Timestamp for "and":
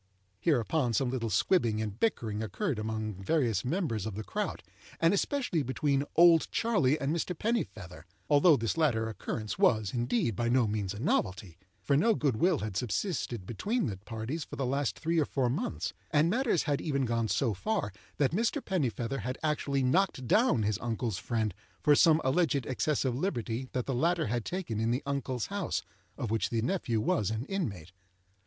1.79-1.99, 4.99-5.13, 6.99-7.15, 16.09-16.31